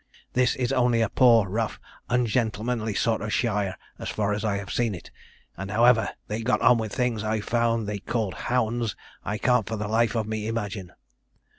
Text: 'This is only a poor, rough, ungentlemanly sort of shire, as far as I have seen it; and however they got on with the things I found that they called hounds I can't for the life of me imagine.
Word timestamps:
'This 0.33 0.55
is 0.55 0.73
only 0.73 0.99
a 0.99 1.09
poor, 1.09 1.47
rough, 1.47 1.79
ungentlemanly 2.09 2.95
sort 2.95 3.21
of 3.21 3.31
shire, 3.31 3.77
as 3.99 4.09
far 4.09 4.33
as 4.33 4.43
I 4.43 4.57
have 4.57 4.71
seen 4.73 4.95
it; 4.95 5.11
and 5.55 5.69
however 5.69 6.09
they 6.27 6.41
got 6.41 6.59
on 6.61 6.79
with 6.79 6.89
the 6.89 6.97
things 6.97 7.23
I 7.23 7.39
found 7.39 7.83
that 7.83 7.91
they 7.91 7.99
called 7.99 8.33
hounds 8.49 8.95
I 9.23 9.37
can't 9.37 9.67
for 9.69 9.75
the 9.75 9.87
life 9.87 10.15
of 10.15 10.25
me 10.25 10.47
imagine. 10.47 10.91